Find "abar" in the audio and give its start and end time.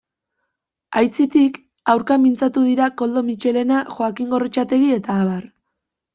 5.29-5.47